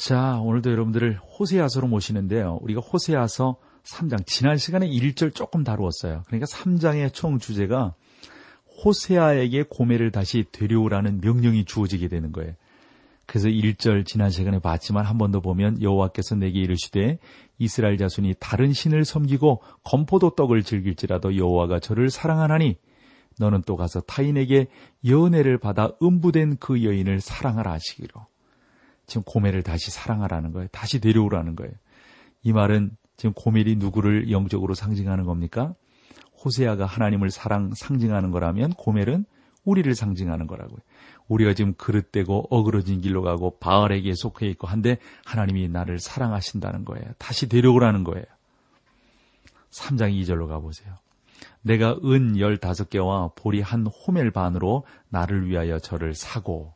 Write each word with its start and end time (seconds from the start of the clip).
자, 0.00 0.40
오늘도 0.40 0.70
여러분들을 0.70 1.18
호세아서로 1.18 1.86
모시는데요. 1.86 2.58
우리가 2.62 2.80
호세아서 2.80 3.56
3장, 3.84 4.24
지난 4.26 4.56
시간에 4.56 4.88
1절 4.88 5.34
조금 5.34 5.62
다루었어요. 5.62 6.22
그러니까 6.26 6.46
3장의 6.46 7.12
총 7.12 7.38
주제가 7.38 7.92
호세아에게 8.82 9.64
고매를 9.68 10.10
다시 10.10 10.46
되려오라는 10.52 11.20
명령이 11.20 11.66
주어지게 11.66 12.08
되는 12.08 12.32
거예요. 12.32 12.54
그래서 13.26 13.48
1절 13.48 14.06
지난 14.06 14.30
시간에 14.30 14.58
봤지만 14.58 15.04
한 15.04 15.18
번 15.18 15.32
더 15.32 15.40
보면 15.40 15.82
여호와께서 15.82 16.34
내게 16.34 16.60
이르시되 16.60 17.18
이스라엘 17.58 17.98
자손이 17.98 18.36
다른 18.40 18.72
신을 18.72 19.04
섬기고 19.04 19.60
건포도 19.84 20.30
떡을 20.30 20.62
즐길지라도 20.62 21.36
여호와가 21.36 21.78
저를 21.78 22.08
사랑하나니 22.08 22.78
너는 23.38 23.64
또 23.66 23.76
가서 23.76 24.00
타인에게 24.00 24.68
연애를 25.06 25.58
받아 25.58 25.92
음부된 26.02 26.56
그 26.58 26.84
여인을 26.84 27.20
사랑하라 27.20 27.72
하시기로. 27.72 28.29
지금 29.10 29.24
고멜을 29.24 29.64
다시 29.64 29.90
사랑하라는 29.90 30.52
거예요. 30.52 30.68
다시 30.68 31.00
데려오라는 31.00 31.56
거예요. 31.56 31.72
이 32.44 32.52
말은 32.52 32.96
지금 33.16 33.32
고멜이 33.34 33.74
누구를 33.74 34.30
영적으로 34.30 34.74
상징하는 34.74 35.24
겁니까? 35.24 35.74
호세아가 36.42 36.86
하나님을 36.86 37.30
사랑 37.30 37.72
상징하는 37.74 38.30
거라면 38.30 38.70
고멜은 38.74 39.24
우리를 39.64 39.92
상징하는 39.96 40.46
거라고요. 40.46 40.78
우리가 41.26 41.54
지금 41.54 41.74
그릇되고 41.74 42.46
어그러진 42.50 43.00
길로 43.00 43.22
가고 43.22 43.58
바알에게 43.58 44.14
속해 44.14 44.46
있고 44.50 44.68
한데 44.68 44.98
하나님이 45.24 45.68
나를 45.68 45.98
사랑하신다는 45.98 46.84
거예요. 46.84 47.04
다시 47.18 47.48
데려오라는 47.48 48.04
거예요. 48.04 48.24
3장 49.70 50.14
2절로 50.22 50.46
가보세요. 50.46 50.94
내가 51.62 51.98
은 52.04 52.34
15개와 52.34 53.34
보리 53.34 53.60
한 53.60 53.86
호멜 53.86 54.30
반으로 54.30 54.84
나를 55.08 55.48
위하여 55.48 55.80
저를 55.80 56.14
사고 56.14 56.74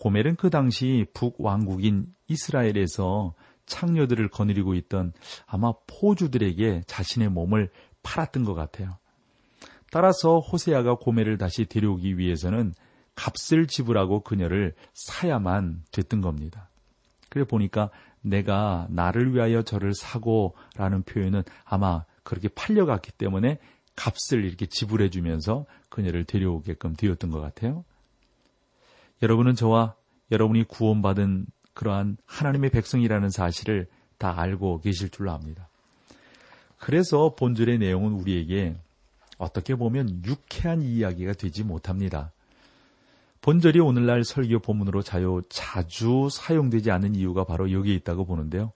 고멜은 0.00 0.36
그 0.36 0.50
당시 0.50 1.06
북왕국인 1.14 2.06
이스라엘에서 2.28 3.34
창녀들을 3.66 4.28
거느리고 4.28 4.74
있던 4.74 5.12
아마 5.46 5.72
포주들에게 5.86 6.82
자신의 6.86 7.28
몸을 7.30 7.70
팔았던 8.02 8.44
것 8.44 8.54
같아요. 8.54 8.96
따라서 9.90 10.38
호세아가 10.38 10.96
고멜을 10.96 11.38
다시 11.38 11.64
데려오기 11.64 12.18
위해서는 12.18 12.74
값을 13.14 13.66
지불하고 13.66 14.20
그녀를 14.20 14.74
사야만 14.94 15.82
됐던 15.90 16.20
겁니다. 16.20 16.68
그래 17.28 17.44
보니까 17.44 17.90
내가 18.20 18.86
나를 18.90 19.34
위하여 19.34 19.62
저를 19.62 19.94
사고라는 19.94 21.02
표현은 21.04 21.42
아마 21.64 22.04
그렇게 22.22 22.48
팔려갔기 22.48 23.12
때문에 23.12 23.58
값을 23.96 24.44
이렇게 24.44 24.66
지불해 24.66 25.10
주면서 25.10 25.66
그녀를 25.88 26.24
데려오게끔 26.24 26.94
되었던 26.94 27.30
것 27.30 27.40
같아요. 27.40 27.84
여러분은 29.22 29.54
저와 29.54 29.94
여러분이 30.30 30.64
구원받은 30.64 31.46
그러한 31.74 32.16
하나님의 32.26 32.70
백성이라는 32.70 33.30
사실을 33.30 33.88
다 34.18 34.38
알고 34.38 34.80
계실 34.80 35.10
줄로 35.10 35.30
압니다. 35.32 35.68
그래서 36.76 37.34
본절의 37.34 37.78
내용은 37.78 38.12
우리에게 38.12 38.76
어떻게 39.36 39.74
보면 39.74 40.22
유쾌한 40.24 40.82
이야기가 40.82 41.32
되지 41.32 41.64
못합니다. 41.64 42.32
본절이 43.40 43.80
오늘날 43.80 44.24
설교 44.24 44.58
본문으로 44.60 45.02
자유, 45.02 45.42
자주 45.48 46.28
사용되지 46.30 46.90
않는 46.90 47.14
이유가 47.14 47.44
바로 47.44 47.70
여기에 47.70 47.94
있다고 47.94 48.26
보는데요. 48.26 48.72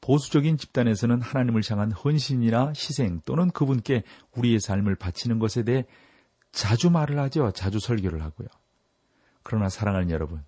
보수적인 0.00 0.56
집단에서는 0.56 1.20
하나님을 1.20 1.62
향한 1.68 1.92
헌신이나 1.92 2.68
희생 2.70 3.20
또는 3.24 3.50
그분께 3.50 4.02
우리의 4.36 4.60
삶을 4.60 4.96
바치는 4.96 5.38
것에 5.38 5.62
대해 5.62 5.84
자주 6.50 6.90
말을 6.90 7.18
하죠. 7.18 7.50
자주 7.52 7.78
설교를 7.78 8.22
하고요. 8.22 8.48
그러나 9.42 9.68
사랑하는 9.68 10.10
여러분, 10.10 10.42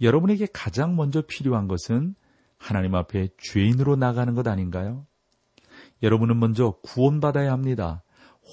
여러분에게 0.00 0.46
가장 0.52 0.96
먼저 0.96 1.22
필요한 1.22 1.68
것은 1.68 2.14
하나님 2.56 2.94
앞에 2.94 3.28
죄인으로 3.38 3.96
나가는 3.96 4.34
것 4.34 4.46
아닌가요? 4.46 5.06
여러분은 6.02 6.38
먼저 6.38 6.76
구원받아야 6.82 7.52
합니다. 7.52 8.02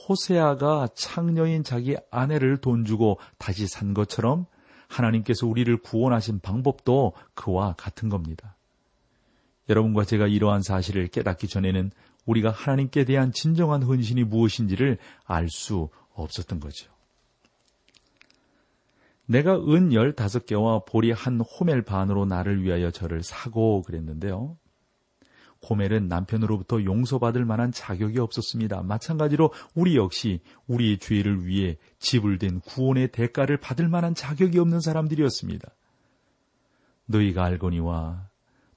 호세아가 0.07 0.87
창녀인 0.95 1.63
자기 1.63 1.95
아내를 2.11 2.57
돈 2.57 2.85
주고 2.85 3.19
다시 3.37 3.67
산 3.67 3.93
것처럼 3.93 4.45
하나님께서 4.87 5.47
우리를 5.47 5.75
구원하신 5.77 6.39
방법도 6.39 7.13
그와 7.33 7.73
같은 7.73 8.09
겁니다. 8.09 8.55
여러분과 9.69 10.05
제가 10.05 10.27
이러한 10.27 10.61
사실을 10.61 11.07
깨닫기 11.07 11.47
전에는 11.47 11.91
우리가 12.25 12.51
하나님께 12.51 13.05
대한 13.05 13.31
진정한 13.31 13.83
헌신이 13.83 14.23
무엇인지를 14.23 14.97
알 15.25 15.49
수 15.49 15.89
없었던 16.13 16.59
거죠. 16.59 16.94
내가 19.27 19.55
은 19.55 19.91
열다섯 19.91 20.45
개와 20.45 20.83
보리 20.85 21.11
한 21.11 21.39
호멜 21.39 21.83
반으로 21.83 22.25
나를 22.25 22.63
위하여 22.63 22.91
저를 22.91 23.23
사고 23.23 23.81
그랬는데요. 23.81 24.57
호멜은 25.67 26.07
남편으로부터 26.07 26.83
용서받을 26.83 27.43
만한 27.43 27.71
자격이 27.71 28.19
없었습니다. 28.19 28.83
마찬가지로 28.83 29.51
우리 29.73 29.95
역시 29.95 30.41
우리의 30.67 30.99
죄를 30.99 31.47
위해 31.47 31.77
지불된 31.97 32.59
구원의 32.61 33.11
대가를 33.11 33.57
받을 33.57 33.87
만한 33.87 34.13
자격이 34.13 34.59
없는 34.59 34.79
사람들이었습니다. 34.79 35.67
너희가 37.07 37.45
알거니와 37.45 38.29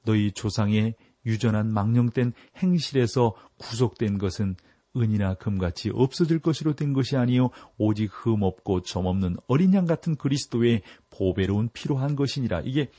너희 0.04 0.32
조상의 0.32 0.94
유전한 1.26 1.70
망령된 1.72 2.32
행실에서 2.56 3.34
구속된 3.58 4.16
것은 4.16 4.56
은이나 4.96 5.34
금같이 5.34 5.90
없어질 5.92 6.38
것으로 6.38 6.74
된 6.74 6.92
것이 6.92 7.16
아니요 7.16 7.50
오직 7.76 8.10
흠 8.12 8.42
없고 8.42 8.82
점 8.82 9.06
없는 9.06 9.36
어린 9.46 9.74
양 9.74 9.86
같은 9.86 10.16
그리스도의 10.16 10.82
보배로운 11.10 11.68
필요한 11.72 12.16
것이니라. 12.16 12.62
이게 12.64 12.90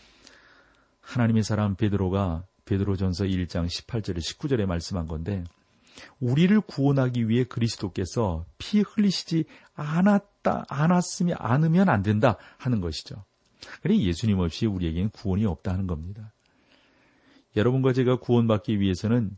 하나님의 1.01 1.43
사람 1.43 1.75
베드로가 1.75 2.45
베드로전서 2.65 3.25
1장 3.25 3.65
18절에 3.67 4.19
19절에 4.19 4.65
말씀한 4.65 5.07
건데 5.07 5.43
우리를 6.19 6.61
구원하기 6.61 7.27
위해 7.27 7.43
그리스도께서 7.43 8.45
피 8.57 8.81
흘리시지 8.81 9.45
않았다 9.73 10.65
않았으면 10.69 11.35
않으면 11.39 11.89
안 11.89 12.03
된다 12.03 12.37
하는 12.57 12.79
것이죠. 12.79 13.25
그래 13.81 13.97
예수님 13.97 14.39
없이 14.39 14.65
우리에게는 14.65 15.09
구원이 15.09 15.45
없다 15.45 15.73
하는 15.73 15.87
겁니다. 15.87 16.31
여러분과 17.55 17.93
제가 17.93 18.17
구원받기 18.17 18.79
위해서는 18.79 19.37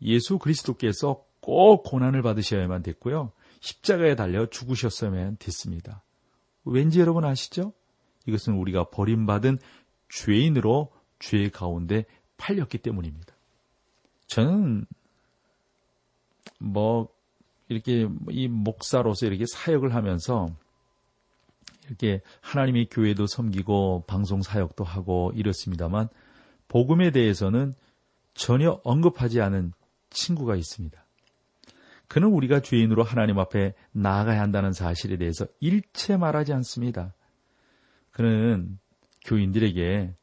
예수 0.00 0.38
그리스도께서 0.38 1.24
꼭 1.40 1.82
고난을 1.84 2.22
받으셔야만 2.22 2.82
됐고요. 2.82 3.32
십자가에 3.60 4.14
달려 4.14 4.46
죽으셨어야만 4.46 5.36
됐습니다. 5.38 6.02
왠지 6.64 7.00
여러분 7.00 7.24
아시죠? 7.24 7.72
이것은 8.26 8.54
우리가 8.54 8.90
버림받은 8.90 9.58
죄인으로 10.10 10.92
죄 11.18 11.48
가운데 11.48 12.04
팔렸기 12.36 12.78
때문입니다. 12.78 13.34
저는 14.26 14.86
뭐 16.58 17.08
이렇게 17.68 18.08
이 18.30 18.48
목사로서 18.48 19.26
이렇게 19.26 19.44
사역을 19.46 19.94
하면서 19.94 20.48
이렇게 21.86 22.20
하나님의 22.40 22.88
교회도 22.90 23.26
섬기고 23.26 24.04
방송 24.06 24.42
사역도 24.42 24.84
하고 24.84 25.32
이렇습니다만 25.34 26.08
복음에 26.68 27.10
대해서는 27.10 27.74
전혀 28.34 28.80
언급하지 28.84 29.40
않은 29.40 29.72
친구가 30.10 30.56
있습니다. 30.56 31.02
그는 32.08 32.28
우리가 32.28 32.60
죄인으로 32.60 33.02
하나님 33.02 33.38
앞에 33.38 33.74
나아가야 33.92 34.40
한다는 34.40 34.72
사실에 34.72 35.16
대해서 35.18 35.46
일체 35.60 36.16
말하지 36.16 36.52
않습니다. 36.54 37.14
그는 38.10 38.78
교인들에게 39.26 40.14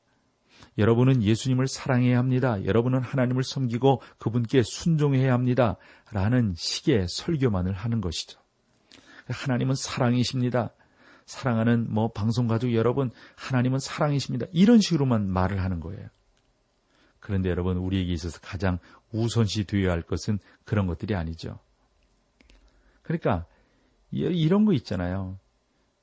여러분은 0.78 1.24
예수님을 1.24 1.68
사랑해야 1.68 2.18
합니다. 2.18 2.64
여러분은 2.66 3.02
하나님을 3.02 3.44
섬기고 3.44 4.02
그분께 4.18 4.64
순종해야 4.64 5.32
합니다. 5.32 5.78
라는 6.12 6.54
식의 6.58 7.08
설교만을 7.08 7.74
하는 7.74 8.02
것이죠. 8.02 8.40
하나님은 9.28 9.76
사랑이십니다. 9.76 10.74
사랑하는 11.26 11.88
뭐 11.92 12.12
방송 12.12 12.48
가족 12.48 12.74
여러분, 12.74 13.10
하나님은 13.36 13.80
사랑이십니다. 13.80 14.48
이런 14.52 14.80
식으로만 14.80 15.30
말을 15.30 15.62
하는 15.64 15.80
거예요. 15.80 16.08
그런데 17.20 17.50
여러분, 17.50 17.78
우리에게 17.78 18.12
있어서 18.14 18.40
가장 18.42 18.78
우선시 19.12 19.64
되어야 19.64 19.92
할 19.92 20.02
것은 20.04 20.40
그런 20.66 20.86
것들이 20.86 21.16
아니죠. 21.16 21.60
그러니까 23.06 23.46
이런 24.12 24.66
거 24.66 24.74
있잖아요. 24.74 25.38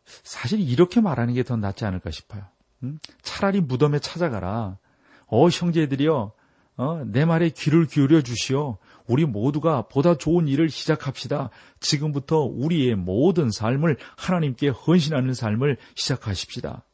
사실 0.05 0.61
이렇게 0.61 1.01
말하는 1.01 1.35
게 1.35 1.43
더 1.43 1.57
낫지 1.57 1.85
않을까 1.85 2.11
싶어요. 2.11 2.45
음? 2.85 2.99
차라리 3.23 3.61
무덤에 3.61 3.99
찾아가라. 3.99 4.79
어 5.27 5.49
형제들이여 5.49 6.33
어, 6.77 7.05
내 7.05 7.25
말에 7.25 7.51
귀를 7.51 7.87
기울여 7.87 8.23
주시오. 8.23 8.79
우리 9.07 9.25
모두가 9.27 9.83
보다 9.89 10.17
좋은 10.17 10.49
일을 10.49 10.71
시작합시다. 10.71 11.51
지금부터 11.81 12.41
우리의 12.41 12.95
모든 12.95 13.51
삶을 13.51 13.99
하나님께 14.17 14.69
헌신하는 14.69 15.35
삶을 15.35 15.77
시작하십시다. 15.95 16.85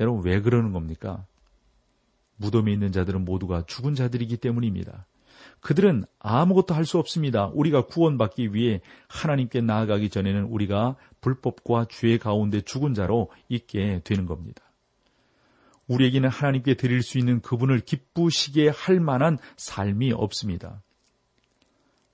여러분 0.00 0.24
왜 0.24 0.40
그러는 0.40 0.72
겁니까? 0.72 1.26
무덤에 2.36 2.72
있는 2.72 2.90
자들은 2.90 3.24
모두가 3.24 3.64
죽은 3.66 3.94
자들이기 3.94 4.38
때문입니다. 4.38 5.06
그들은 5.60 6.04
아무것도 6.18 6.74
할 6.74 6.84
수 6.84 6.98
없습니다. 6.98 7.50
우리가 7.54 7.86
구원받기 7.86 8.54
위해 8.54 8.80
하나님께 9.08 9.60
나아가기 9.60 10.10
전에는 10.10 10.44
우리가 10.44 10.96
불법과 11.20 11.86
죄 11.88 12.18
가운데 12.18 12.60
죽은 12.60 12.94
자로 12.94 13.30
있게 13.48 14.00
되는 14.04 14.26
겁니다. 14.26 14.62
우리에게는 15.86 16.28
하나님께 16.28 16.74
드릴 16.74 17.02
수 17.02 17.18
있는 17.18 17.40
그분을 17.40 17.80
기쁘시게 17.80 18.68
할 18.68 19.00
만한 19.00 19.38
삶이 19.56 20.12
없습니다. 20.12 20.82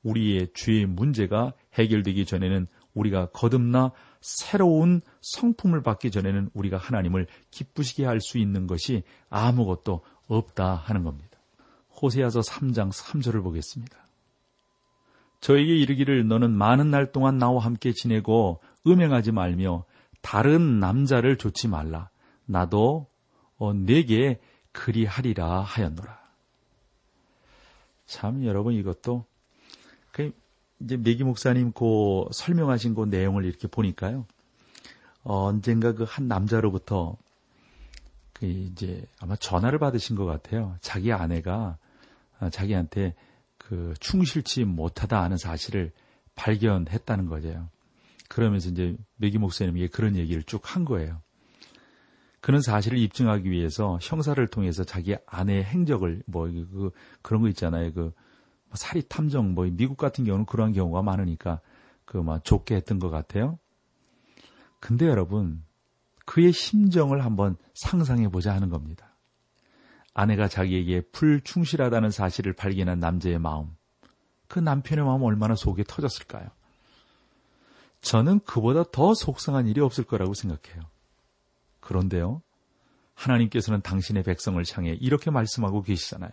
우리의 0.02 0.48
죄의 0.54 0.86
문제가 0.86 1.52
해결되기 1.74 2.24
전에는 2.26 2.66
우리가 2.94 3.26
거듭나 3.26 3.92
새로운 4.20 5.02
성품을 5.20 5.82
받기 5.82 6.10
전에는 6.10 6.50
우리가 6.54 6.78
하나님을 6.78 7.26
기쁘시게 7.50 8.04
할 8.06 8.20
수 8.20 8.38
있는 8.38 8.66
것이 8.66 9.02
아무것도 9.30 10.00
없다 10.28 10.74
하는 10.74 11.04
겁니다. 11.04 11.35
호세아서 12.00 12.40
3장 12.40 12.92
3절을 12.92 13.42
보겠습니다. 13.42 13.96
저에게 15.40 15.76
이르기를 15.76 16.26
너는 16.26 16.50
많은 16.50 16.90
날 16.90 17.12
동안 17.12 17.38
나와 17.38 17.64
함께 17.64 17.92
지내고 17.92 18.60
음행하지 18.86 19.32
말며 19.32 19.84
다른 20.22 20.80
남자를 20.80 21.36
좋지 21.36 21.68
말라. 21.68 22.10
나도 22.46 23.06
어, 23.58 23.72
내게 23.72 24.40
그리하리라 24.72 25.60
하였노라. 25.60 26.18
참 28.06 28.44
여러분 28.44 28.74
이것도 28.74 29.24
그 30.12 30.32
이제 30.80 30.96
메기 30.96 31.24
목사님 31.24 31.72
그 31.72 32.26
설명하신 32.32 32.94
그 32.94 33.04
내용을 33.04 33.44
이렇게 33.44 33.68
보니까요. 33.68 34.26
어, 35.22 35.46
언젠가 35.46 35.92
그 35.92 36.04
한 36.04 36.28
남자로부터 36.28 37.16
그 38.32 38.46
이제 38.46 39.06
아마 39.18 39.34
전화를 39.36 39.78
받으신 39.78 40.14
것 40.16 40.24
같아요. 40.26 40.76
자기 40.80 41.12
아내가 41.12 41.52
아, 41.54 41.85
자기한테 42.50 43.14
그 43.58 43.94
충실치 44.00 44.64
못하다 44.64 45.22
하는 45.22 45.36
사실을 45.36 45.92
발견했다는 46.34 47.26
거죠. 47.26 47.68
그러면서 48.28 48.68
이제 48.70 48.96
메기 49.16 49.38
목사님에게 49.38 49.88
그런 49.88 50.16
얘기를 50.16 50.42
쭉 50.42 50.74
한 50.74 50.84
거예요. 50.84 51.20
그는 52.40 52.60
사실을 52.60 52.98
입증하기 52.98 53.50
위해서 53.50 53.98
형사를 54.02 54.44
통해서 54.46 54.84
자기 54.84 55.16
아내의 55.26 55.64
행적을 55.64 56.22
뭐 56.26 56.46
그 56.46 56.90
그런 57.22 57.42
거 57.42 57.48
있잖아요. 57.48 57.92
그 57.92 58.12
사리 58.74 59.02
탐정 59.02 59.54
뭐 59.54 59.64
미국 59.70 59.96
같은 59.96 60.24
경우는 60.24 60.46
그러한 60.46 60.72
경우가 60.72 61.02
많으니까 61.02 61.60
그 62.04 62.18
막 62.18 62.44
좋게 62.44 62.76
했던 62.76 62.98
것 62.98 63.10
같아요. 63.10 63.58
근데 64.80 65.06
여러분 65.06 65.64
그의 66.24 66.52
심정을 66.52 67.24
한번 67.24 67.56
상상해 67.74 68.28
보자 68.28 68.54
하는 68.54 68.68
겁니다. 68.68 69.15
아내가 70.18 70.48
자기에게 70.48 71.02
불충실하다는 71.12 72.10
사실을 72.10 72.54
발견한 72.54 72.98
남자의 72.98 73.38
마음, 73.38 73.76
그 74.48 74.58
남편의 74.58 75.04
마음 75.04 75.22
얼마나 75.22 75.54
속에 75.54 75.84
터졌을까요? 75.86 76.48
저는 78.00 78.40
그보다 78.46 78.84
더 78.90 79.12
속상한 79.12 79.66
일이 79.66 79.82
없을 79.82 80.04
거라고 80.04 80.32
생각해요. 80.32 80.84
그런데요, 81.80 82.40
하나님께서는 83.12 83.82
당신의 83.82 84.22
백성을 84.22 84.62
향해 84.72 84.96
이렇게 84.98 85.30
말씀하고 85.30 85.82
계시잖아요. 85.82 86.30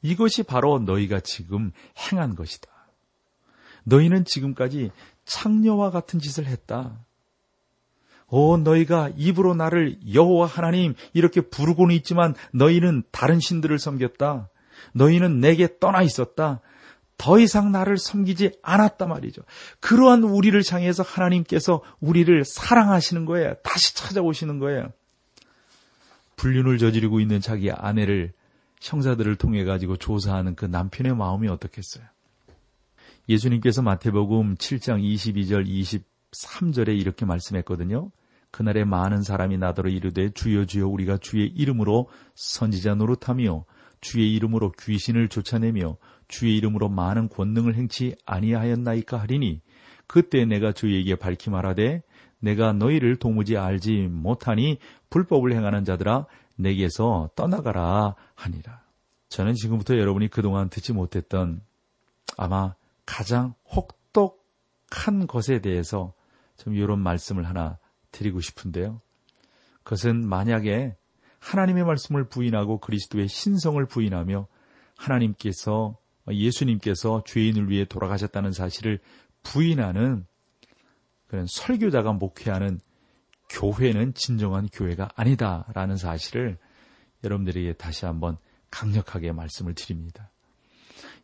이것이 0.00 0.42
바로 0.42 0.78
너희가 0.78 1.20
지금 1.20 1.70
행한 1.98 2.34
것이다. 2.34 2.70
너희는 3.84 4.24
지금까지 4.24 4.90
창녀와 5.26 5.90
같은 5.90 6.18
짓을 6.18 6.46
했다. 6.46 7.04
오 8.34 8.56
너희가 8.56 9.10
입으로 9.14 9.54
나를 9.54 9.98
여호와 10.14 10.46
하나님 10.46 10.94
이렇게 11.12 11.42
부르고는 11.42 11.94
있지만 11.96 12.34
너희는 12.52 13.02
다른 13.10 13.38
신들을 13.40 13.78
섬겼다. 13.78 14.48
너희는 14.94 15.40
내게 15.40 15.78
떠나 15.78 16.00
있었다. 16.00 16.62
더 17.18 17.38
이상 17.38 17.72
나를 17.72 17.98
섬기지 17.98 18.52
않았단 18.62 19.10
말이죠. 19.10 19.42
그러한 19.80 20.22
우리를 20.22 20.60
향해서 20.66 21.02
하나님께서 21.02 21.82
우리를 22.00 22.42
사랑하시는 22.46 23.26
거예요. 23.26 23.52
다시 23.62 23.94
찾아오시는 23.94 24.58
거예요. 24.60 24.90
불륜을 26.36 26.78
저지르고 26.78 27.20
있는 27.20 27.42
자기 27.42 27.70
아내를 27.70 28.32
형사들을 28.80 29.36
통해 29.36 29.64
가지고 29.64 29.98
조사하는 29.98 30.54
그 30.54 30.64
남편의 30.64 31.14
마음이 31.14 31.48
어떻겠어요? 31.48 32.04
예수님께서 33.28 33.82
마태복음 33.82 34.56
7장 34.56 35.02
22절 35.02 35.66
23절에 35.66 36.98
이렇게 36.98 37.26
말씀했거든요. 37.26 38.10
그날에 38.52 38.84
많은 38.84 39.22
사람이 39.22 39.56
나더러 39.58 39.88
이르되 39.88 40.30
주여 40.30 40.66
주여 40.66 40.86
우리가 40.86 41.16
주의 41.16 41.48
이름으로 41.48 42.08
선지자 42.34 42.94
노릇하며 42.94 43.64
주의 44.02 44.34
이름으로 44.34 44.72
귀신을 44.72 45.28
쫓아내며 45.28 45.96
주의 46.28 46.56
이름으로 46.58 46.88
많은 46.88 47.28
권능을 47.28 47.74
행치 47.74 48.14
아니하였나이까 48.26 49.16
하리니 49.16 49.62
그때 50.06 50.44
내가 50.44 50.72
주에게 50.72 51.16
밝히 51.16 51.50
말하되 51.50 52.02
내가 52.40 52.72
너희를 52.72 53.16
도무지 53.16 53.56
알지 53.56 54.08
못하니 54.10 54.78
불법을 55.08 55.52
행하는 55.52 55.84
자들아 55.84 56.26
내게서 56.56 57.30
떠나가라 57.34 58.14
하니라. 58.34 58.82
저는 59.28 59.54
지금부터 59.54 59.96
여러분이 59.96 60.28
그동안 60.28 60.68
듣지 60.68 60.92
못했던 60.92 61.62
아마 62.36 62.74
가장 63.06 63.54
혹독한 63.74 65.26
것에 65.26 65.60
대해서 65.60 66.12
좀 66.56 66.74
이런 66.74 66.98
말씀을 67.00 67.48
하나 67.48 67.78
드리고 68.12 68.40
싶은데요. 68.40 69.00
그것은 69.82 70.26
만약에 70.26 70.96
하나님의 71.40 71.84
말씀을 71.84 72.28
부인하고 72.28 72.78
그리스도의 72.78 73.26
신성을 73.26 73.84
부인하며 73.86 74.46
하나님께서 74.96 75.98
예수님께서 76.30 77.24
죄인을 77.26 77.68
위해 77.68 77.84
돌아가셨다는 77.84 78.52
사실을 78.52 79.00
부인하는 79.42 80.24
그런 81.26 81.46
설교자가 81.48 82.12
목회하는 82.12 82.78
교회는 83.48 84.14
진정한 84.14 84.68
교회가 84.72 85.10
아니다라는 85.16 85.96
사실을 85.96 86.58
여러분들에게 87.24 87.72
다시 87.74 88.06
한번 88.06 88.36
강력하게 88.70 89.32
말씀을 89.32 89.74
드립니다. 89.74 90.30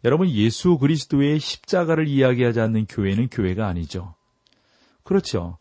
여러분 0.05 0.29
예수 0.29 0.79
그리스도의 0.79 1.39
십자가를 1.39 2.09
이야기하지 2.09 2.61
않는 2.61 2.87
교회는 2.87 3.29
교회가 3.29 3.67
아니죠. 3.67 4.15
그렇죠. 5.03 5.59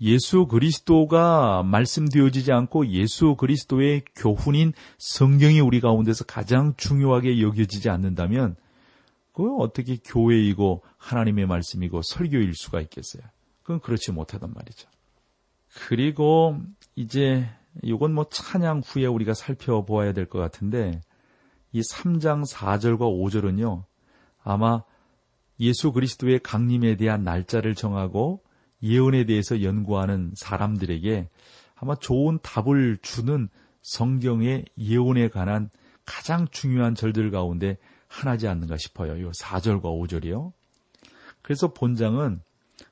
예수 0.00 0.46
그리스도가 0.46 1.62
말씀되어지지 1.62 2.52
않고 2.52 2.88
예수 2.88 3.34
그리스도의 3.36 4.02
교훈인 4.14 4.72
성경이 4.98 5.60
우리 5.60 5.80
가운데서 5.80 6.24
가장 6.24 6.74
중요하게 6.76 7.40
여겨지지 7.40 7.88
않는다면 7.88 8.56
그 9.32 9.56
어떻게 9.56 9.96
교회이고 9.96 10.82
하나님의 10.98 11.46
말씀이고 11.46 12.02
설교일 12.02 12.54
수가 12.54 12.80
있겠어요? 12.82 13.22
그건 13.62 13.80
그렇지 13.80 14.12
못하단 14.12 14.52
말이죠. 14.54 14.88
그리고 15.88 16.58
이제 16.94 17.48
이건 17.82 18.14
뭐 18.14 18.26
찬양 18.30 18.82
후에 18.84 19.06
우리가 19.06 19.34
살펴보아야 19.34 20.12
될 20.12 20.26
것 20.26 20.38
같은데 20.38 21.00
이 21.72 21.80
3장 21.80 22.50
4절과 22.50 23.00
5절은요. 23.00 23.84
아마 24.42 24.82
예수 25.60 25.92
그리스도의 25.92 26.40
강림에 26.40 26.96
대한 26.96 27.22
날짜를 27.24 27.74
정하고 27.74 28.42
예언에 28.86 29.24
대해서 29.24 29.62
연구하는 29.62 30.32
사람들에게 30.34 31.28
아마 31.74 31.94
좋은 31.96 32.38
답을 32.42 32.98
주는 33.02 33.48
성경의 33.82 34.64
예언에 34.78 35.28
관한 35.28 35.70
가장 36.04 36.46
중요한 36.50 36.94
절들 36.94 37.30
가운데 37.30 37.78
하나지 38.08 38.48
않는가 38.48 38.76
싶어요. 38.76 39.16
이 39.16 39.30
4절과 39.30 39.82
5절이요. 39.82 40.52
그래서 41.42 41.72
본장은 41.72 42.40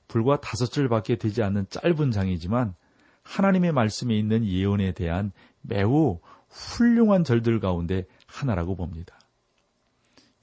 불과 0.09 0.41
다섯 0.41 0.67
줄밖에 0.67 1.17
되지 1.17 1.43
않는 1.43 1.67
짧은 1.71 2.11
장이지만 2.11 2.75
하나님의 3.23 3.73
말씀에 3.73 4.17
있는 4.17 4.45
예언에 4.45 4.93
대한 4.93 5.33
매우 5.63 6.21
훌륭한 6.51 7.25
절들 7.25 7.59
가운데 7.59 8.07
하나라고 8.27 8.77
봅니다. 8.77 9.19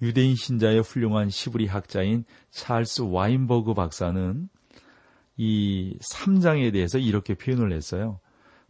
유대인 0.01 0.35
신자의 0.35 0.81
훌륭한 0.81 1.29
시브리 1.29 1.67
학자인 1.67 2.25
찰스 2.49 3.03
와인버그 3.03 3.75
박사는 3.75 4.49
이 5.37 5.97
3장에 6.01 6.71
대해서 6.73 6.97
이렇게 6.97 7.33
표현을 7.33 7.71
했어요. 7.71 8.19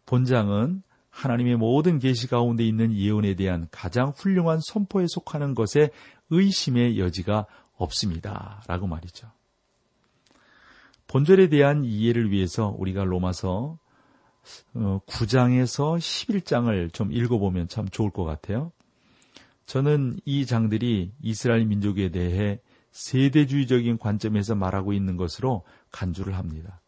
본장은 0.05 0.83
하나님의 1.09 1.57
모든 1.57 1.99
계시 1.99 2.27
가운데 2.27 2.65
있는 2.65 2.93
예언에 2.93 3.35
대한 3.35 3.67
가장 3.71 4.13
훌륭한 4.15 4.59
선포에 4.61 5.05
속하는 5.07 5.53
것에 5.53 5.89
의심의 6.29 6.99
여지가 6.99 7.45
없습니다. 7.75 8.63
라고 8.67 8.87
말이죠. 8.87 9.29
본절에 11.07 11.49
대한 11.49 11.83
이해를 11.83 12.31
위해서 12.31 12.73
우리가 12.77 13.03
로마서 13.03 13.77
9장에서 14.73 15.93
어, 15.93 15.95
11장을 15.97 16.93
좀 16.93 17.11
읽어보면 17.11 17.67
참 17.67 17.87
좋을 17.89 18.11
것 18.11 18.23
같아요. 18.23 18.71
저는 19.65 20.19
이 20.25 20.45
장들이 20.45 21.11
이스라엘 21.21 21.65
민족에 21.65 22.09
대해 22.09 22.59
세대주의적인 22.91 23.97
관점에서 23.97 24.55
말하고 24.55 24.93
있는 24.93 25.17
것으로 25.17 25.63
간주를 25.91 26.35
합니다. 26.35 26.81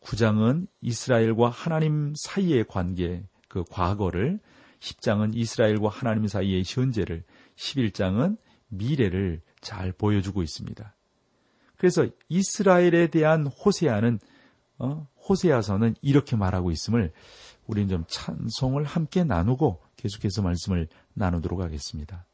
9장은 0.00 0.66
이스라엘과 0.82 1.48
하나님 1.48 2.12
사이의 2.16 2.64
관계, 2.68 3.24
그 3.48 3.64
과거를, 3.70 4.38
10장은 4.80 5.34
이스라엘과 5.34 5.88
하나님 5.88 6.26
사이의 6.26 6.62
현재를, 6.66 7.24
11장은 7.56 8.36
미래를 8.68 9.40
잘 9.60 9.92
보여주고 9.92 10.42
있습니다. 10.42 10.94
그래서 11.76 12.06
이스라엘에 12.28 13.08
대한 13.08 13.46
호세아는 13.46 14.18
어, 14.78 15.06
호세아서는 15.28 15.94
이렇게 16.02 16.36
말하고 16.36 16.70
있음을 16.70 17.12
우리는 17.66 17.88
좀 17.88 18.04
찬송을 18.08 18.84
함께 18.84 19.24
나누고 19.24 19.82
계속해서 19.96 20.42
말씀을 20.42 20.88
나누도록 21.14 21.60
하겠습니다. 21.60 22.26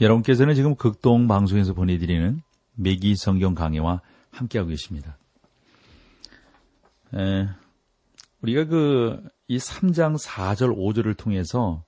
여러분께서는 0.00 0.54
지금 0.54 0.74
극동 0.76 1.26
방송에서 1.26 1.74
보내드리는 1.74 2.40
매기 2.74 3.16
성경 3.16 3.54
강해와 3.54 4.00
함께하고 4.30 4.70
계십니다. 4.70 5.18
에, 7.14 7.48
우리가 8.42 8.66
그, 8.66 9.22
이 9.48 9.58
3장 9.58 10.22
4절 10.22 10.76
5절을 10.76 11.16
통해서 11.16 11.84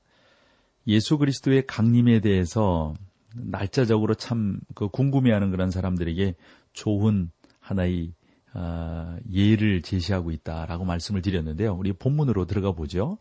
예수 0.87 1.19
그리스도의 1.19 1.67
강림에 1.67 2.21
대해서 2.21 2.95
날짜적으로 3.35 4.15
참 4.15 4.61
그 4.75 4.89
궁금해하는 4.89 5.51
그런 5.51 5.71
사람들에게 5.71 6.35
좋은 6.73 7.31
하나의 7.61 8.13
어, 8.55 9.17
예를 9.33 9.83
제시하고 9.83 10.33
있다라고 10.33 10.85
말씀을 10.85 11.23
드렸는데요. 11.23 11.75
우리 11.75 11.93
본문으로 11.93 12.47
들어가 12.47 12.73
보죠. 12.73 13.19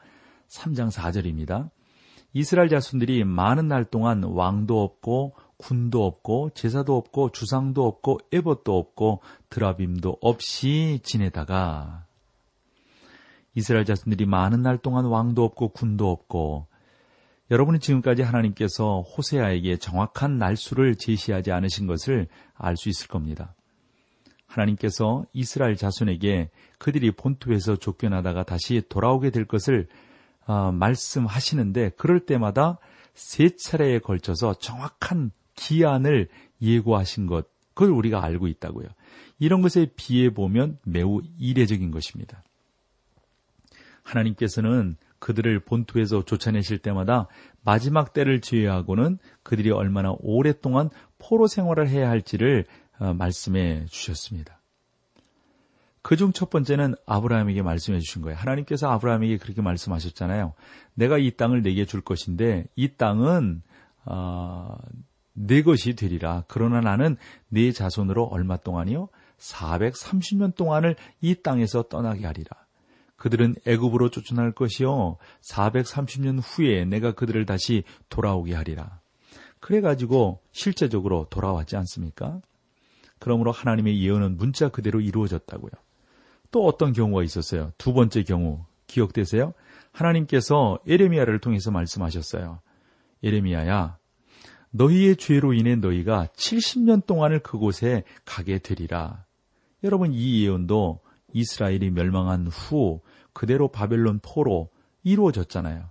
3장 0.48 0.92
4절입니다. 0.92 1.70
이스라엘 2.34 2.70
자손들이 2.70 3.24
많은 3.24 3.68
날 3.68 3.86
동안 3.86 4.24
왕도 4.24 4.82
없고 4.82 5.34
군도 5.58 6.06
없고 6.06 6.52
제사도 6.54 6.96
없고 6.96 7.32
주상도 7.32 7.86
없고 7.86 8.20
에봇도 8.32 8.78
없고 8.78 9.22
드라빔도 9.50 10.18
없이 10.22 11.00
지내다가 11.04 12.06
이스라엘 13.56 13.84
자손들이 13.84 14.26
많은 14.26 14.62
날 14.62 14.78
동안 14.78 15.06
왕도 15.06 15.44
없고 15.44 15.70
군도 15.70 16.10
없고 16.10 16.68
여러분은 17.52 17.80
지금까지 17.80 18.22
하나님께서 18.22 19.02
호세아에게 19.02 19.78
정확한 19.78 20.38
날수를 20.38 20.96
제시하지 20.96 21.52
않으신 21.52 21.88
것을 21.88 22.28
알 22.54 22.78
수 22.78 22.90
있을 22.90 23.08
겁니다. 23.08 23.56
하나님께서 24.46 25.26
이스라엘 25.34 25.76
자손에게 25.76 26.52
그들이 26.78 27.12
본토에서 27.12 27.76
쫓겨나다가 27.76 28.44
다시 28.44 28.82
돌아오게 28.88 29.32
될 29.32 29.46
것을 29.46 29.88
어, 30.50 30.72
말씀하시는데 30.72 31.92
그럴 31.96 32.22
때마다 32.22 32.80
세 33.14 33.56
차례에 33.56 34.00
걸쳐서 34.00 34.56
정확한 34.56 35.30
기한을 35.54 36.28
예고하신 36.60 37.28
것, 37.28 37.48
그걸 37.76 37.92
우리가 37.92 38.24
알고 38.24 38.48
있다고요. 38.48 38.88
이런 39.38 39.62
것에 39.62 39.92
비해 39.96 40.34
보면 40.34 40.80
매우 40.84 41.22
이례적인 41.38 41.92
것입니다. 41.92 42.42
하나님께서는 44.02 44.98
그들을 45.20 45.60
본토에서 45.60 46.26
쫓아내실 46.26 46.80
때마다 46.80 47.28
마지막 47.64 48.14
때를 48.14 48.42
제외하고는 48.42 49.20
그들이 49.44 49.70
얼마나 49.70 50.16
오랫동안 50.18 50.90
포로 51.20 51.46
생활을 51.46 51.88
해야 51.90 52.10
할지를 52.10 52.66
어, 52.98 53.14
말씀해 53.14 53.86
주셨습니다. 53.86 54.59
그중 56.02 56.32
첫 56.32 56.50
번째는 56.50 56.96
아브라함에게 57.06 57.62
말씀해 57.62 58.00
주신 58.00 58.22
거예요. 58.22 58.38
하나님께서 58.38 58.90
아브라함에게 58.90 59.38
그렇게 59.38 59.62
말씀하셨잖아요. 59.62 60.54
내가 60.94 61.18
이 61.18 61.32
땅을 61.32 61.62
내게 61.62 61.86
줄 61.86 62.02
것인데 62.02 62.66
이 62.76 62.96
땅은 62.96 63.62
어, 64.06 64.76
내 65.34 65.62
것이 65.62 65.96
되리라. 65.96 66.44
그러나 66.48 66.82
나는 66.82 67.18
네 67.50 67.72
자손으로 67.72 68.26
얼마 68.26 68.58
동안이요? 68.58 69.10
430년 69.38 70.56
동안을 70.56 70.96
이 71.22 71.36
땅에서 71.36 71.84
떠나게 71.84 72.26
하리라. 72.26 72.50
그들은 73.16 73.56
애굽으로 73.66 74.10
쫓아날 74.10 74.54
것이요 74.54 75.18
430년 75.42 76.40
후에 76.42 76.86
내가 76.86 77.12
그들을 77.12 77.46
다시 77.46 77.84
돌아오게 78.08 78.56
하리라. 78.56 79.00
그래 79.60 79.82
가지고 79.82 80.42
실제적으로 80.52 81.28
돌아왔지 81.30 81.76
않습니까? 81.76 82.40
그러므로 83.20 83.52
하나님의 83.52 84.02
예언은 84.02 84.38
문자 84.38 84.70
그대로 84.70 85.02
이루어졌다고요. 85.02 85.72
또 86.52 86.66
어떤 86.66 86.94
경우가 86.94 87.24
있었어요? 87.24 87.72
두 87.78 87.94
번째 87.94 88.24
경우 88.24 88.66
기억되세요? 88.88 89.54
하나님께서 89.92 90.80
에레미야를 90.88 91.40
통해서 91.40 91.72
말씀하셨어요. 91.72 92.62
에레미야야, 93.24 93.98
너희의 94.72 95.18
죄로 95.18 95.54
인해 95.54 95.76
너희가 95.76 96.28
70년 96.36 97.06
동안을 97.06 97.40
그곳에 97.40 98.04
가게 98.26 98.60
되리라. 98.60 99.26
여러분 99.84 100.12
이 100.14 100.44
예언도 100.44 101.00
이스라엘이 101.34 101.92
멸망한 101.92 102.48
후 102.48 103.02
그대로 103.34 103.70
바벨론 103.70 104.20
포로 104.20 104.70
이루어졌잖아요. 105.04 105.90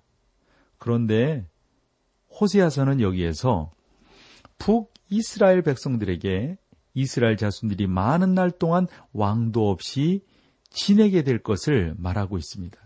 그런데 0.78 1.46
호세아서는 2.40 3.00
여기에서 3.00 3.72
북 4.58 4.92
이스라엘 5.10 5.62
백성들에게 5.62 6.56
이스라엘 6.94 7.36
자손들이 7.36 7.86
많은 7.86 8.34
날 8.34 8.50
동안 8.50 8.86
왕도 9.12 9.70
없이 9.70 10.22
지내게 10.70 11.22
될 11.22 11.38
것을 11.38 11.94
말하고 11.98 12.38
있습니다. 12.38 12.78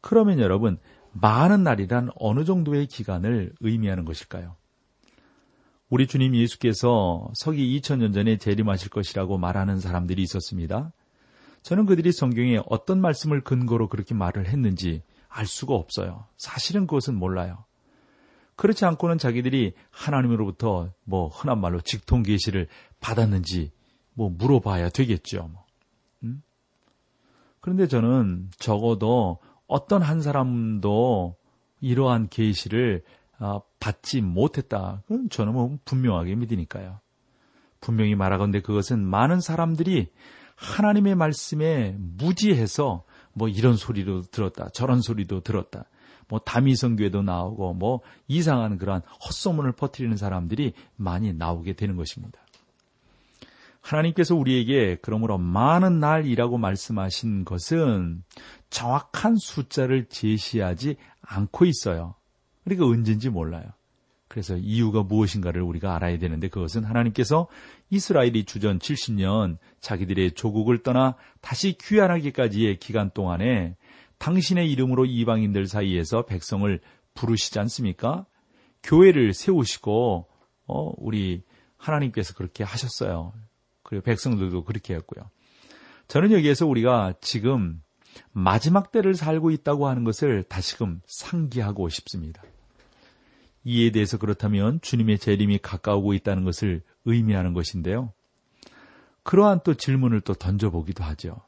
그러면 0.00 0.40
여러분, 0.40 0.78
많은 1.12 1.62
날이란 1.62 2.10
어느 2.16 2.44
정도의 2.44 2.86
기간을 2.86 3.52
의미하는 3.60 4.04
것일까요? 4.04 4.56
우리 5.88 6.06
주님 6.06 6.36
예수께서 6.36 7.30
서기 7.34 7.78
2000년 7.80 8.14
전에 8.14 8.38
재림하실 8.38 8.90
것이라고 8.90 9.38
말하는 9.38 9.80
사람들이 9.80 10.22
있었습니다. 10.22 10.92
저는 11.62 11.86
그들이 11.86 12.12
성경에 12.12 12.60
어떤 12.66 13.00
말씀을 13.00 13.42
근거로 13.42 13.88
그렇게 13.88 14.14
말을 14.14 14.46
했는지 14.46 15.02
알 15.28 15.46
수가 15.46 15.74
없어요. 15.74 16.26
사실은 16.36 16.86
그것은 16.86 17.16
몰라요. 17.16 17.64
그렇지 18.56 18.84
않고는 18.84 19.18
자기들이 19.18 19.72
하나님으로부터 19.90 20.92
뭐 21.04 21.28
흔한 21.28 21.60
말로 21.60 21.80
직통 21.80 22.22
계시를 22.22 22.68
받았는지 23.00 23.72
뭐 24.12 24.28
물어봐야 24.28 24.90
되겠죠. 24.90 25.48
뭐. 25.52 25.64
음? 26.22 26.42
그런데 27.60 27.86
저는 27.86 28.50
적어도 28.58 29.38
어떤 29.66 30.02
한 30.02 30.20
사람도 30.20 31.36
이러한 31.80 32.28
계시를 32.28 33.02
어, 33.38 33.62
받지 33.78 34.20
못했다. 34.20 35.02
그건 35.06 35.30
저는 35.30 35.52
뭐 35.52 35.78
분명하게 35.84 36.34
믿으니까요. 36.34 37.00
분명히 37.80 38.14
말하건대 38.14 38.60
그것은 38.60 39.00
많은 39.04 39.40
사람들이 39.40 40.08
하나님의 40.56 41.14
말씀에 41.14 41.96
무지해서 41.98 43.04
뭐 43.32 43.48
이런 43.48 43.76
소리도 43.76 44.22
들었다, 44.22 44.68
저런 44.70 45.00
소리도 45.00 45.40
들었다. 45.40 45.86
뭐 46.28 46.38
다미성교에도 46.38 47.22
나오고 47.22 47.74
뭐 47.74 48.00
이상한 48.28 48.76
그러한 48.76 49.02
헛소문을 49.26 49.72
퍼뜨리는 49.72 50.16
사람들이 50.16 50.74
많이 50.96 51.32
나오게 51.32 51.72
되는 51.72 51.96
것입니다. 51.96 52.40
하나님께서 53.90 54.34
우리에게 54.36 54.98
그러므로 55.02 55.38
많은 55.38 55.98
날이라고 56.00 56.58
말씀하신 56.58 57.44
것은 57.44 58.22
정확한 58.70 59.36
숫자를 59.36 60.06
제시하지 60.06 60.96
않고 61.22 61.64
있어요. 61.64 62.14
그러니까 62.64 62.86
언제인지 62.86 63.30
몰라요. 63.30 63.64
그래서 64.28 64.56
이유가 64.56 65.02
무엇인가를 65.02 65.60
우리가 65.60 65.96
알아야 65.96 66.18
되는데 66.18 66.46
그것은 66.46 66.84
하나님께서 66.84 67.48
이스라엘이 67.90 68.44
주전 68.44 68.78
70년 68.78 69.58
자기들의 69.80 70.32
조국을 70.32 70.84
떠나 70.84 71.16
다시 71.40 71.76
귀환하기까지의 71.76 72.78
기간 72.78 73.10
동안에 73.10 73.76
당신의 74.18 74.70
이름으로 74.70 75.06
이방인들 75.06 75.66
사이에서 75.66 76.26
백성을 76.26 76.80
부르시지 77.14 77.58
않습니까? 77.58 78.24
교회를 78.84 79.34
세우시고 79.34 80.28
어, 80.68 80.92
우리 80.98 81.42
하나님께서 81.76 82.34
그렇게 82.34 82.62
하셨어요. 82.62 83.32
그리고 83.90 84.04
백성들도 84.04 84.62
그렇게 84.62 84.94
했고요. 84.94 85.28
저는 86.06 86.30
여기에서 86.30 86.64
우리가 86.64 87.14
지금 87.20 87.82
마지막 88.30 88.92
때를 88.92 89.14
살고 89.14 89.50
있다고 89.50 89.88
하는 89.88 90.04
것을 90.04 90.44
다시금 90.44 91.00
상기하고 91.06 91.88
싶습니다. 91.88 92.40
이에 93.64 93.90
대해서 93.90 94.16
그렇다면 94.16 94.80
주님의 94.80 95.18
재림이 95.18 95.58
가까우고 95.58 96.14
있다는 96.14 96.44
것을 96.44 96.82
의미하는 97.04 97.52
것인데요. 97.52 98.12
그러한 99.24 99.60
또 99.64 99.74
질문을 99.74 100.20
또 100.20 100.34
던져보기도 100.34 101.02
하죠. 101.02 101.42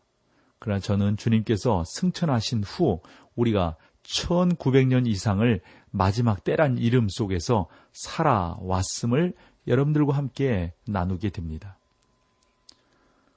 그러나 0.59 0.81
저는 0.81 1.17
주님께서 1.17 1.85
승천하신 1.87 2.65
후 2.65 3.01
우리가 3.37 3.77
1900년 4.03 5.07
이상을 5.07 5.61
마지막 5.91 6.43
때란 6.43 6.77
이름 6.77 7.07
속에서 7.09 7.69
살아왔음을 7.93 9.33
여러분들과 9.69 10.17
함께 10.17 10.75
나누게 10.87 11.31
됩니다. 11.31 11.79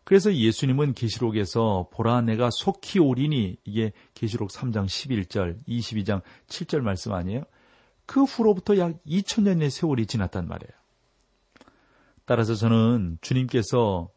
그래서 0.05 0.33
예수님은 0.33 0.93
계시록에서 0.93 1.89
보라 1.91 2.21
내가 2.21 2.49
속히 2.51 2.99
오리니 2.99 3.57
이게 3.65 3.91
계시록 4.13 4.51
3장 4.51 4.85
11절, 4.85 5.65
22장 5.67 6.21
7절 6.47 6.81
말씀 6.81 7.11
아니에요? 7.11 7.43
그 8.05 8.23
후로부터 8.23 8.77
약 8.77 9.03
2000년의 9.05 9.71
세월이 9.71 10.05
지났단 10.05 10.47
말이에요. 10.47 10.71
따라서 12.25 12.53
저는 12.53 13.17
주님께서 13.21 14.09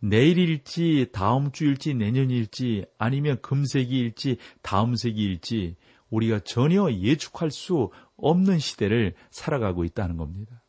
내일일지 0.00 1.10
다음 1.12 1.52
주일지 1.52 1.94
내년일지 1.94 2.84
아니면 2.98 3.40
금세기일지 3.40 4.38
다음 4.62 4.96
세기일지 4.96 5.76
우리가 6.10 6.40
전혀 6.40 6.90
예측할 6.90 7.52
수 7.52 7.90
없는 8.16 8.58
시대를 8.58 9.14
살아가고 9.30 9.84
있다는 9.84 10.16
겁니다. 10.16 10.62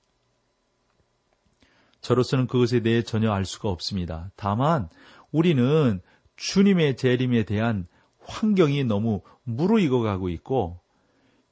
저로서는 2.08 2.48
그것에 2.48 2.80
대해 2.80 3.02
전혀 3.02 3.34
알 3.34 3.44
수가 3.44 3.68
없습니다. 3.68 4.32
다만 4.38 4.88
우리는 5.34 6.00
주님의 6.38 6.96
재림에 6.96 7.44
대한 7.44 7.86
환경이 8.20 8.86
너무 8.86 9.24
무르익어 9.44 10.00
가고 10.00 10.30
있고 10.30 10.80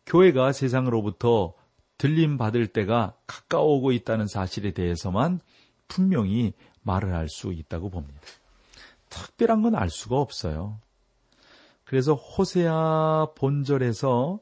교회가 0.05 0.53
세상으로부터 0.53 1.55
들림 1.97 2.37
받을 2.37 2.67
때가 2.67 3.17
가까워오고 3.27 3.91
있다는 3.91 4.27
사실에 4.27 4.71
대해서만 4.71 5.41
분명히 5.89 6.53
말을 6.83 7.13
할 7.13 7.27
수 7.27 7.51
있다고 7.51 7.89
봅니다. 7.89 8.21
특별한 9.09 9.61
건 9.61 9.75
알 9.75 9.89
수가 9.89 10.15
없어요. 10.15 10.79
그래서 11.83 12.13
호세아 12.13 13.33
본절에서 13.35 14.39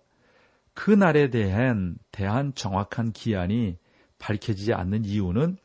그 0.76 0.91
날에 0.91 1.32
대한 1.32 1.97
대한 2.12 2.54
정확한 2.54 3.13
기한이 3.13 3.78
밝혀지지 4.19 4.73
않는 4.73 5.06
이유는 5.06 5.58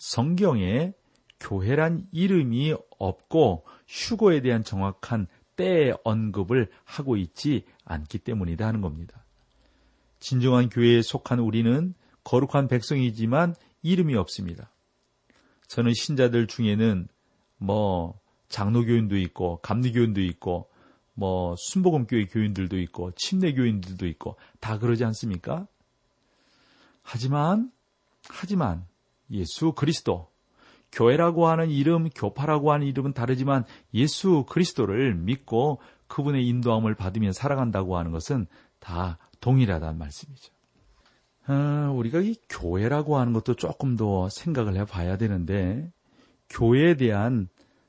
성경에 0.00 0.94
교회란 1.38 2.08
이름이 2.10 2.74
없고 2.98 3.64
휴거에 3.86 4.40
대한 4.40 4.64
정확한 4.64 5.26
때의 5.56 5.94
언급을 6.04 6.70
하고 6.84 7.16
있지 7.16 7.64
않기 7.84 8.18
때문이다 8.18 8.66
하는 8.66 8.80
겁니다. 8.80 9.24
진정한 10.18 10.70
교회에 10.70 11.02
속한 11.02 11.38
우리는 11.38 11.94
거룩한 12.24 12.68
백성이지만 12.68 13.54
이름이 13.82 14.16
없습니다. 14.16 14.70
저는 15.68 15.92
신자들 15.92 16.46
중에는 16.46 17.06
뭐 17.58 18.18
장로교인도 18.48 19.18
있고 19.18 19.58
감리교인도 19.58 20.22
있고 20.22 20.70
뭐 21.12 21.54
순복음교회 21.58 22.26
교인들도 22.26 22.78
있고 22.78 23.12
침례교인들도 23.16 24.06
있고 24.06 24.36
다 24.60 24.78
그러지 24.78 25.04
않습니까? 25.04 25.66
하지만 27.02 27.70
하지만 28.28 28.86
예수 29.30 29.72
그리스도 29.72 30.28
교회라고 30.92 31.46
하는 31.46 31.70
이름, 31.70 32.08
교파라고 32.10 32.72
하는 32.72 32.86
이름은 32.86 33.12
다르지만 33.12 33.64
예수 33.94 34.44
그리스도를 34.48 35.14
믿고 35.14 35.80
그분의 36.08 36.46
인도함을 36.48 36.94
받으며 36.94 37.32
살아간다고 37.32 37.96
하는 37.96 38.10
것은 38.10 38.46
다 38.80 39.18
동일하다는 39.40 39.98
말씀이죠. 39.98 40.52
아, 41.46 41.92
우리가 41.94 42.20
이 42.20 42.36
교회라고 42.48 43.18
하는 43.18 43.32
것도 43.32 43.54
조금 43.54 43.96
더 43.96 44.28
생각을 44.28 44.76
해봐야 44.76 45.16
되는데 45.16 45.90
교회에 46.48 46.94
대한 46.96 47.48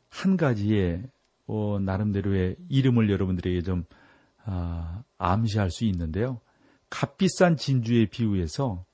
한 0.10 0.38
가지의 0.38 1.04
어, 1.48 1.80
나름대로의 1.80 2.56
이름을 2.70 3.10
여러분들에게 3.10 3.62
좀 3.62 3.84
아, 4.46 5.04
암시할 5.18 5.72
수 5.72 5.86
있는데요. 5.86 6.40
값비싼 6.90 7.58
진주에 7.58 8.06
비유해서 8.06 8.86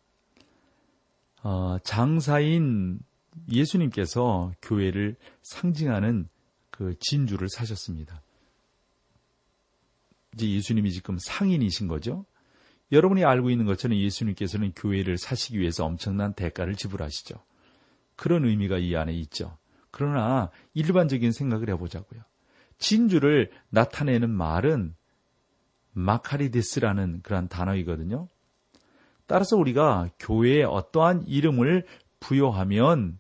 어, 1.49 1.79
장사인 1.81 2.99
예수님께서 3.49 4.51
교회를 4.61 5.15
상징하는 5.43 6.27
그 6.71 6.95
진주를 6.99 7.47
사셨습니다. 7.47 8.21
이제 10.33 10.49
예수님이 10.51 10.91
지금 10.91 11.17
상인이신 11.17 11.87
거죠. 11.87 12.25
여러분이 12.91 13.23
알고 13.23 13.49
있는 13.49 13.65
것처럼 13.65 13.97
예수님께서는 13.97 14.73
교회를 14.75 15.17
사시기 15.17 15.57
위해서 15.59 15.85
엄청난 15.85 16.33
대가를 16.33 16.75
지불하시죠. 16.75 17.41
그런 18.17 18.43
의미가 18.43 18.79
이 18.79 18.97
안에 18.97 19.13
있죠. 19.13 19.57
그러나 19.89 20.51
일반적인 20.73 21.31
생각을 21.31 21.69
해보자고요. 21.69 22.23
진주를 22.77 23.51
나타내는 23.69 24.29
말은 24.29 24.95
마카리데스라는 25.93 27.21
그런 27.21 27.47
단어이거든요. 27.47 28.27
따라서 29.27 29.57
우리가 29.57 30.09
교회에 30.19 30.63
어떠한 30.63 31.25
이름을 31.27 31.85
부여하면 32.19 33.19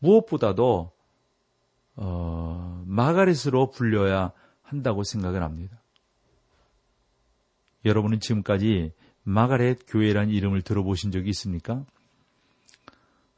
무엇보다도 0.00 0.92
어, 1.94 2.84
마가렛으로 2.86 3.70
불려야 3.70 4.32
한다고 4.62 5.04
생각을 5.04 5.42
합니다. 5.42 5.80
여러분은 7.84 8.20
지금까지 8.20 8.92
마가렛 9.22 9.80
교회라는 9.86 10.30
이름을 10.30 10.62
들어보신 10.62 11.12
적이 11.12 11.30
있습니까? 11.30 11.84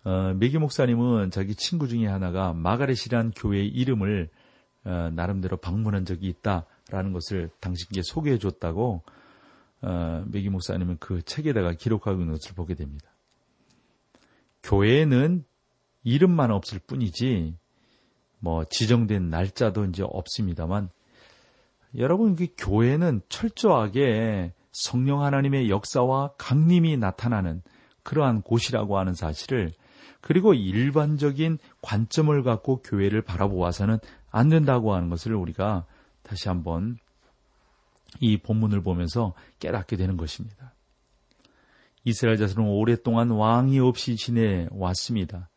어, 0.05 0.35
메기 0.35 0.59
목사님은 0.59 1.31
자기 1.31 1.55
친구 1.55 1.89
중에 1.89 2.07
하나가 2.07 2.53
마가렛이란 2.53 3.33
교회의 3.33 3.69
이름을 3.69 4.31
어, 4.85 5.11
나름대로 5.13 5.57
방문한 5.57 6.05
적이 6.05 6.29
있다라는 6.29 7.13
것을 7.13 7.51
당신께 7.61 8.03
소개해 8.03 8.39
줬다고 8.39 9.03
어, 9.85 10.25
메기 10.27 10.49
목사님은 10.49 10.97
그 10.99 11.23
책에다가 11.23 11.75
기록하고 11.75 12.21
있는 12.21 12.33
것을 12.35 12.55
보게 12.55 12.75
됩니다. 12.75 13.11
교회에는 14.63 15.45
이름만 16.05 16.51
없을 16.51 16.79
뿐이지 16.79 17.57
뭐 18.39 18.65
지정된 18.65 19.29
날짜도 19.29 19.85
이제 19.87 20.03
없습니다만 20.03 20.89
여러분 21.99 22.35
그 22.35 22.47
교회는 22.57 23.21
철저하게 23.29 24.55
성령 24.73 25.23
하나님의 25.23 25.69
역사와 25.69 26.33
강림이 26.39 26.97
나타나는 26.97 27.63
그러한 28.03 28.43
곳이라고 28.43 28.99
하는 28.99 29.15
사실을 29.15 29.73
그리고 30.21 30.55
일반적인 30.55 31.59
관점을 31.83 32.43
갖고 32.43 32.81
교회를 32.83 33.21
바라보아서는 33.23 33.99
안 34.31 34.49
된다고 34.49 34.95
하는 34.95 35.11
것을 35.11 35.35
우리가 35.35 35.85
다시 36.23 36.49
한번 36.49 36.97
이 38.21 38.37
본문을 38.37 38.83
보면서 38.83 39.35
깨닫게 39.59 39.97
되는 39.97 40.17
것입니다. 40.17 40.73
이스라엘 42.05 42.37
자손은 42.37 42.69
오랫동안 42.69 43.31
왕이 43.31 43.79
없이 43.81 44.17
지내왔습니다. 44.17 45.49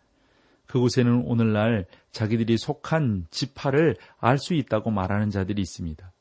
그곳에는 0.66 1.24
오늘날 1.26 1.86
자기들이 2.12 2.58
속한 2.58 3.28
지파를 3.32 3.96
알 4.20 4.38
수 4.38 4.54
있다고 4.54 4.92
말하는 4.92 5.30
자들이 5.30 5.62
있습니다. 5.62 6.12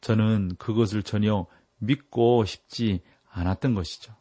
저는 0.00 0.56
그것을 0.58 1.02
전혀 1.02 1.46
믿고 1.78 2.44
싶지 2.44 3.00
않았던 3.30 3.74
것이죠. 3.74 4.14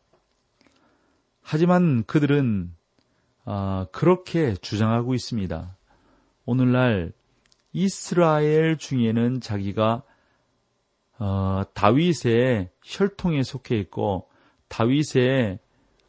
하지만 1.41 2.03
그들은 2.03 2.73
어, 3.45 3.85
그렇게 3.91 4.55
주장하고 4.55 5.13
있습니다. 5.13 5.75
오늘날 6.45 7.13
이스라엘 7.73 8.77
중에는 8.77 9.39
자기가 9.39 10.03
어, 11.19 11.63
다윗의 11.73 12.69
혈통에 12.83 13.43
속해 13.43 13.77
있고 13.79 14.29
다윗의 14.67 15.59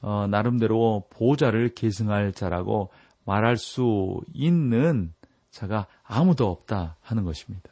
어, 0.00 0.26
나름대로 0.28 1.06
보좌를 1.10 1.74
계승할 1.74 2.32
자라고 2.32 2.90
말할 3.24 3.56
수 3.56 4.20
있는 4.32 5.12
자가 5.50 5.86
아무도 6.04 6.48
없다 6.48 6.96
하는 7.00 7.24
것입니다. 7.24 7.70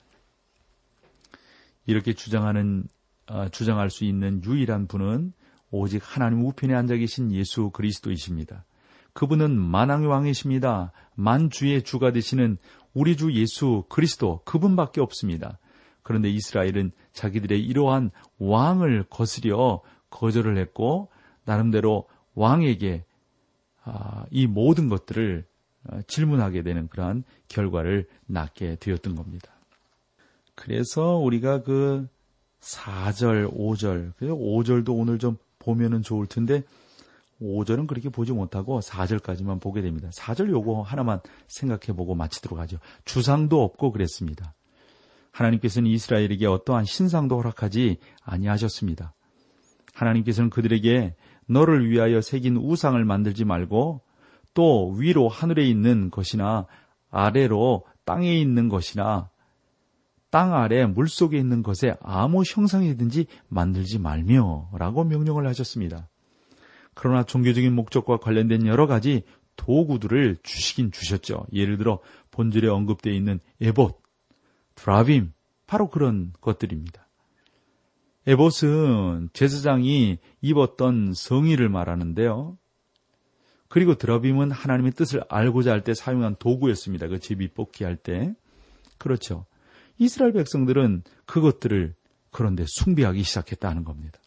이렇게 1.86 2.12
주장하는 2.12 2.84
어, 3.28 3.48
주장할 3.48 3.90
수 3.90 4.04
있는 4.04 4.42
유일한 4.44 4.86
분은 4.86 5.32
오직 5.70 6.02
하나님 6.04 6.44
우편에 6.44 6.74
앉아 6.74 6.96
계신 6.96 7.32
예수 7.32 7.70
그리스도이십니다. 7.70 8.64
그분은 9.12 9.58
만왕의 9.58 10.08
왕이십니다. 10.08 10.92
만주의 11.14 11.82
주가 11.82 12.12
되시는 12.12 12.58
우리 12.92 13.16
주 13.16 13.32
예수 13.32 13.84
그리스도 13.88 14.42
그분밖에 14.44 15.00
없습니다. 15.00 15.58
그런데 16.02 16.28
이스라엘은 16.28 16.92
자기들의 17.16 17.64
이러한 17.64 18.10
왕을 18.38 19.06
거스려 19.08 19.80
거절을 20.10 20.58
했고 20.58 21.08
나름대로 21.44 22.06
왕에게 22.34 23.04
아, 23.82 24.26
이 24.30 24.46
모든 24.46 24.88
것들을 24.88 25.44
어, 25.88 26.00
질문하게 26.06 26.62
되는 26.62 26.88
그러한 26.88 27.24
결과를 27.48 28.06
낳게 28.26 28.76
되었던 28.76 29.14
겁니다. 29.14 29.52
그래서 30.54 31.16
우리가 31.16 31.62
그 31.62 32.06
4절, 32.60 33.52
5절, 33.54 34.14
5절도 34.18 34.98
오늘 34.98 35.18
좀 35.18 35.36
보면은 35.58 36.02
좋을 36.02 36.26
텐데 36.26 36.64
5절은 37.40 37.86
그렇게 37.86 38.08
보지 38.08 38.32
못하고 38.32 38.80
4절까지만 38.80 39.60
보게 39.60 39.82
됩니다. 39.82 40.10
4절 40.12 40.50
요거 40.50 40.82
하나만 40.82 41.20
생각해 41.48 41.96
보고 41.96 42.14
마치도록 42.14 42.58
하죠. 42.60 42.78
주상도 43.04 43.62
없고 43.62 43.92
그랬습니다. 43.92 44.54
하나님께서는 45.36 45.90
이스라엘에게 45.90 46.46
어떠한 46.46 46.84
신상도 46.84 47.36
허락하지 47.36 47.98
아니하셨습니다. 48.22 49.14
하나님께서는 49.92 50.50
그들에게 50.50 51.14
너를 51.46 51.88
위하여 51.90 52.20
새긴 52.20 52.56
우상을 52.56 53.02
만들지 53.04 53.44
말고 53.44 54.00
또 54.54 54.90
위로 54.92 55.28
하늘에 55.28 55.66
있는 55.68 56.10
것이나 56.10 56.66
아래로 57.10 57.84
땅에 58.04 58.34
있는 58.38 58.68
것이나 58.68 59.28
땅 60.30 60.54
아래 60.54 60.84
물 60.86 61.08
속에 61.08 61.38
있는 61.38 61.62
것에 61.62 61.94
아무 62.00 62.42
형상이든지 62.46 63.26
만들지 63.48 63.98
말며 63.98 64.70
라고 64.78 65.04
명령을 65.04 65.46
하셨습니다. 65.46 66.08
그러나 66.94 67.22
종교적인 67.22 67.74
목적과 67.74 68.16
관련된 68.16 68.66
여러 68.66 68.86
가지 68.86 69.22
도구들을 69.56 70.38
주시긴 70.42 70.90
주셨죠. 70.90 71.46
예를 71.52 71.76
들어 71.78 72.00
본절에 72.30 72.68
언급되어 72.68 73.12
있는 73.12 73.38
에봇, 73.60 74.00
드라빔, 74.76 75.32
바로 75.66 75.90
그런 75.90 76.32
것들입니다. 76.40 77.06
에봇은 78.28 79.30
제사장이 79.32 80.18
입었던 80.40 81.12
성의를 81.14 81.68
말하는데요. 81.68 82.56
그리고 83.68 83.94
드러빔은 83.94 84.52
하나님의 84.52 84.92
뜻을 84.92 85.22
알고자 85.28 85.72
할 85.72 85.82
때 85.82 85.92
사용한 85.94 86.36
도구였습니다. 86.38 87.08
그 87.08 87.18
제비 87.18 87.48
뽑기 87.48 87.84
할 87.84 87.96
때. 87.96 88.34
그렇죠. 88.98 89.44
이스라엘 89.98 90.32
백성들은 90.32 91.02
그것들을 91.24 91.94
그런데 92.30 92.64
숭배하기 92.66 93.22
시작했다는 93.22 93.84
겁니다. 93.84 94.18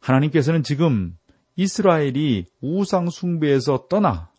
하나님께서는 0.00 0.62
지금 0.62 1.16
이스라엘이 1.56 2.46
우상 2.60 3.10
숭배에서 3.10 3.86
떠나 3.88 4.29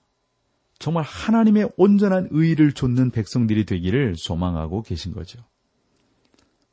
정말 0.82 1.04
하나님의 1.04 1.70
온전한 1.78 2.28
의를 2.32 2.74
좇는 2.74 3.12
백성들이 3.12 3.66
되기를 3.66 4.16
소망하고 4.18 4.82
계신 4.82 5.14
거죠. 5.14 5.40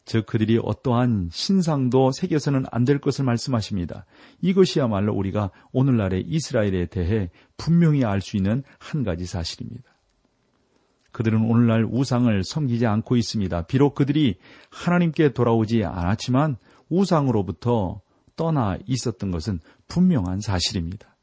즉 0.07 0.25
그들이 0.25 0.59
어떠한 0.63 1.29
신상도 1.31 2.13
새겨서는 2.13 2.65
안 2.71 2.87
될 2.87 2.99
것을 2.99 3.27
말씀하십니다. 3.27 4.07
이것이야말로 4.41 5.13
우리가 5.15 5.51
오늘날의 5.73 6.25
이스라엘에 6.27 6.87
대해 6.87 7.31
분명히 7.59 8.03
알 8.07 8.23
수 8.23 8.39
있는 8.39 8.63
한 8.79 9.05
가지 9.05 9.27
사실입니다. 9.27 9.85
그들은 11.13 11.43
오늘날 11.43 11.85
우상을 11.85 12.43
섬기지 12.45 12.87
않고 12.87 13.17
있습니다. 13.17 13.67
비록 13.67 13.95
그들이 13.95 14.39
하나님께 14.71 15.35
돌아오지 15.35 15.85
않았지만 15.85 16.57
우상으로부터 16.89 18.01
떠나 18.37 18.79
있었던 18.87 19.31
것은 19.31 19.61
분명한 19.89 20.41
사실입니다. 20.41 21.18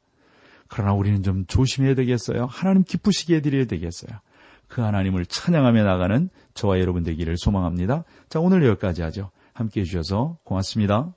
그러나 0.68 0.92
우리는 0.92 1.22
좀 1.22 1.46
조심해야 1.46 1.94
되겠어요. 1.94 2.46
하나님 2.46 2.82
기쁘시게 2.84 3.36
해드려야 3.36 3.66
되겠어요. 3.66 4.18
그 4.68 4.82
하나님을 4.82 5.26
찬양하며 5.26 5.84
나가는 5.84 6.28
저와 6.54 6.80
여러분 6.80 7.02
되기를 7.02 7.36
소망합니다. 7.38 8.04
자, 8.28 8.40
오늘 8.40 8.64
여기까지 8.64 9.02
하죠. 9.02 9.30
함께 9.52 9.80
해주셔서 9.80 10.38
고맙습니다. 10.44 11.14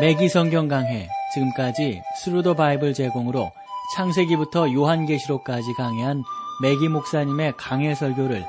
맥기 0.00 0.28
성경 0.28 0.68
강해 0.68 1.08
지금까지 1.34 2.00
Thru 2.22 2.40
the 2.40 2.54
Bible 2.54 2.94
제공으로 2.94 3.50
창세기부터 3.96 4.72
요한계시록까지 4.72 5.74
강해한 5.74 6.22
맥기 6.62 6.88
목사님의 6.88 7.54
강해 7.56 7.94
설교를 7.94 8.44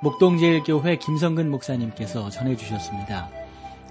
목동제일교회 0.00 0.96
김성근 0.96 1.50
목사님께서 1.50 2.30
전해주셨습니다. 2.30 3.43